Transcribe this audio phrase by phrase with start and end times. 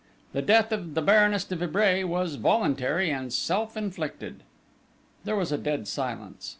[0.33, 4.41] The death of the Baroness de Vibray was voluntary and self inflicted."
[5.25, 6.49] There was a dead silence.